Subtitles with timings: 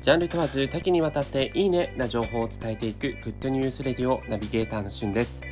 [0.00, 5.42] ジャンル問わず多岐にわたっていいねな情報を伝えていくグッドニュースレディオナビゲーターのしゅんです。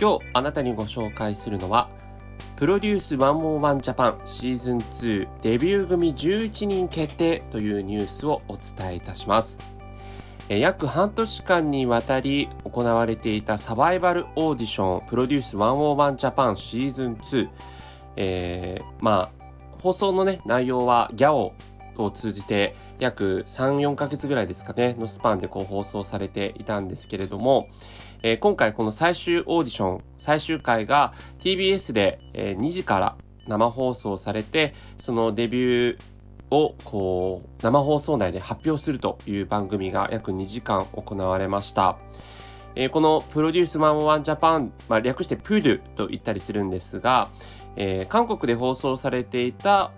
[0.00, 1.90] 今日あなたにご紹介するのは、
[2.54, 9.58] プロデュース101ジャパンシーズン2デビュー組11人決定というニュースをお伝えいたします。
[10.48, 17.48] 約半年間にわたり行われていたサバイバルオーディションプロデュース101ジャパンシーズン2、
[18.14, 19.38] えー、まあ
[19.82, 21.52] 放送のね内容はギャオ
[22.02, 27.68] を通じて約3、4ヶ月ぐらいですかね、のスパンでこう放送されていたんですけれども、
[28.22, 33.16] えー、今回この最終オーディション、最終回が TBS で、え、2時から
[33.46, 35.98] 生放送されて、そのデビュー
[36.50, 41.98] をこう生放送内で発表するという番組が約2時間行われました。
[42.74, 47.28] えー、このプロデュース101ジャパン、まあ、略してプードゥと言ったりするんですが、
[47.76, 49.90] えー、韓国で放送されていた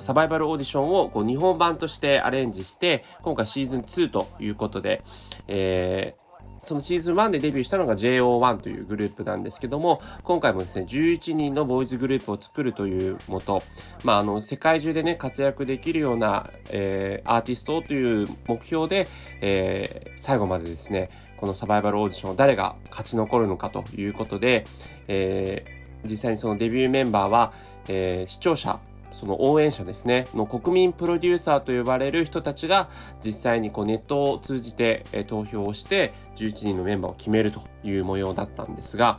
[0.00, 5.02] サバイバルオーディションをこう日本版としてアレンジして、今回シーズン2ということで、
[5.46, 6.28] えー、
[6.64, 13.62] そのシーズン1でデビューしたのが JO1 というグループなんですけども、今回もですね、11人のボーイズグループを作るというもと、
[14.04, 19.08] まあ、あの、世界中でね、活躍できるような、えー、アーティストという目標で、
[19.40, 24.66] えー、最後までですね、このサバイバルオーディションを誰が勝ち残るのかということで、
[25.06, 27.52] えー、実際にそのデビューメンバーは、
[27.88, 28.80] え、視聴者
[29.12, 32.88] その応援者ですね、の国民プロデューサーと呼ばれる人たちが
[33.24, 39.18] 実際にこうネットを通じて、投票をして11人のメンバーを決めるという模様だったんですが、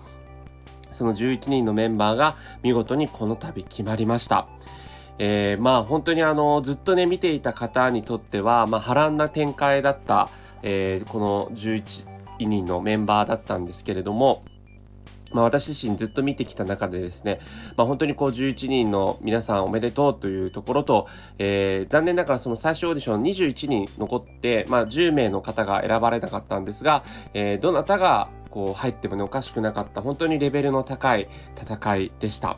[0.92, 4.48] その11人のメンバーが見事にこの度決まりました。
[5.18, 10.30] えー、まあ本当にあのずっとね見ていた方にとっては、まあ、波乱な展開だった、
[10.64, 12.08] え、この11
[12.40, 14.44] 人のメンバーだったんですけれども、
[15.32, 17.40] まあ、私自身ずっと見てきた中でですね、
[17.78, 27.04] まあ、本当にこう11人の皆さんおめでとうというところと、えー、残念ながらその最終オーディション21人残って、まあ、10名の方が選ばれなかったんですが、
[27.34, 32.58] えー、どなたがこう入ってもねおかしくなかった本当にレベルの高い戦いでした。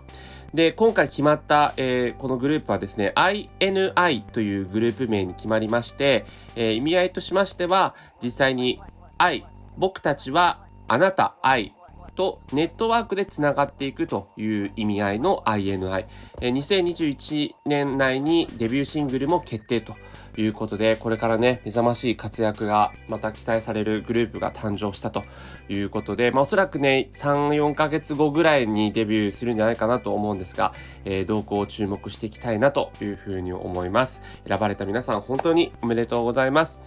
[0.54, 6.26] で、今回決まった、えー、このグループはですね、INI というグループ名に決まりまして、
[6.56, 8.82] えー、意味合いとしましては、実際に
[9.18, 9.46] 愛、
[9.78, 11.74] 僕たちはあなた愛
[12.12, 16.06] とネットワークでつながっていくという意味合いの INI。
[16.40, 19.96] 2021年内にデビューシングルも決定と
[20.38, 25.24] いうことで、これからね、目覚ましい活躍がまた期待されるグループが誕生したと
[25.70, 30.74] いうことで、まあおそらくね、3、4ヶ月後ぐらいにデビューするんじゃないかなと思うんですが、
[31.06, 34.22] えー、動向を注目していきたいなというふうに思います。
[34.48, 36.80] 選ばれた皆さん本当におめでとうございます。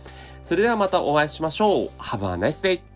[0.42, 1.90] それではまたお会いしましょう。
[1.98, 2.93] Have a nice day!